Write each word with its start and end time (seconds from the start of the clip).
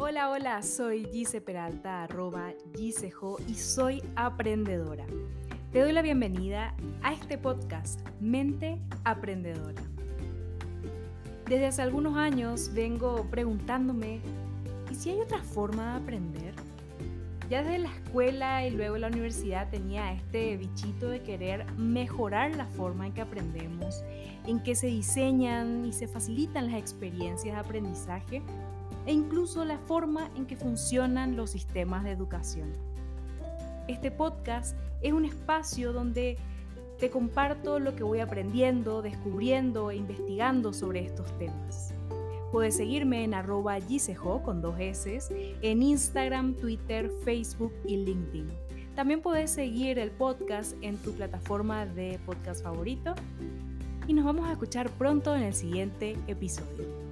Hola, 0.00 0.30
hola, 0.30 0.62
soy 0.62 1.06
Gise 1.06 1.40
Peralta, 1.40 2.04
arroba 2.04 2.52
Gisejo 2.76 3.38
y 3.48 3.54
soy 3.54 4.00
aprendedora. 4.14 5.04
Te 5.72 5.80
doy 5.80 5.90
la 5.90 6.02
bienvenida 6.02 6.72
a 7.02 7.12
este 7.12 7.36
podcast 7.36 7.98
Mente 8.20 8.78
Aprendedora. 9.02 9.82
Desde 11.48 11.66
hace 11.66 11.82
algunos 11.82 12.16
años 12.16 12.70
vengo 12.72 13.26
preguntándome, 13.28 14.20
¿y 14.88 14.94
si 14.94 15.10
hay 15.10 15.20
otra 15.20 15.42
forma 15.42 15.90
de 15.90 16.02
aprender? 16.04 16.54
Ya 17.50 17.64
desde 17.64 17.78
la 17.78 17.92
escuela 17.92 18.64
y 18.64 18.70
luego 18.70 18.98
la 18.98 19.08
universidad 19.08 19.68
tenía 19.68 20.12
este 20.12 20.56
bichito 20.58 21.08
de 21.08 21.22
querer 21.22 21.66
mejorar 21.72 22.54
la 22.54 22.66
forma 22.66 23.08
en 23.08 23.14
que 23.14 23.22
aprendemos, 23.22 24.04
en 24.46 24.62
que 24.62 24.76
se 24.76 24.86
diseñan 24.86 25.84
y 25.84 25.92
se 25.92 26.06
facilitan 26.06 26.70
las 26.70 26.76
experiencias 26.76 27.52
de 27.52 27.60
aprendizaje 27.60 28.42
e 29.08 29.12
incluso 29.12 29.64
la 29.64 29.78
forma 29.78 30.30
en 30.36 30.44
que 30.44 30.54
funcionan 30.54 31.34
los 31.34 31.50
sistemas 31.50 32.04
de 32.04 32.10
educación. 32.10 32.74
Este 33.88 34.10
podcast 34.10 34.76
es 35.00 35.14
un 35.14 35.24
espacio 35.24 35.94
donde 35.94 36.36
te 36.98 37.08
comparto 37.08 37.78
lo 37.78 37.96
que 37.96 38.02
voy 38.02 38.20
aprendiendo, 38.20 39.00
descubriendo 39.00 39.90
e 39.90 39.96
investigando 39.96 40.74
sobre 40.74 41.06
estos 41.06 41.26
temas. 41.38 41.94
Puedes 42.52 42.76
seguirme 42.76 43.24
en 43.24 43.32
arroba 43.32 43.80
gisejo 43.80 44.42
con 44.42 44.60
dos 44.60 44.78
S 44.78 45.20
en 45.62 45.82
Instagram, 45.82 46.54
Twitter, 46.56 47.10
Facebook 47.24 47.72
y 47.86 47.96
LinkedIn. 47.96 48.50
También 48.94 49.22
puedes 49.22 49.50
seguir 49.50 49.98
el 49.98 50.10
podcast 50.10 50.74
en 50.82 50.98
tu 50.98 51.12
plataforma 51.12 51.86
de 51.86 52.18
podcast 52.26 52.62
favorito. 52.62 53.14
Y 54.06 54.12
nos 54.12 54.26
vamos 54.26 54.46
a 54.46 54.52
escuchar 54.52 54.90
pronto 54.90 55.34
en 55.34 55.44
el 55.44 55.54
siguiente 55.54 56.18
episodio. 56.26 57.07